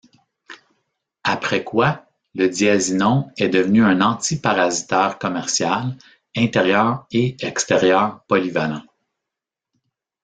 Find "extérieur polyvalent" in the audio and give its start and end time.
7.45-8.81